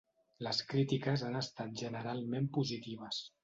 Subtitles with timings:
[0.47, 3.25] Les crítiques han estat generalment positives.